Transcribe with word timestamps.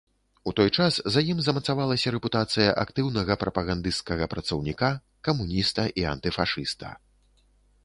У 0.51 0.51
той 0.59 0.69
час 0.77 0.93
за 1.15 1.21
ім 1.33 1.41
замацавалася 1.47 2.13
рэпутацыя 2.15 2.69
актыўнага 2.85 3.37
прапагандысцкага 3.45 4.31
працаўніка, 4.33 4.91
камуніста 5.31 5.89
і 6.03 6.09
антыфашыста. 6.17 6.87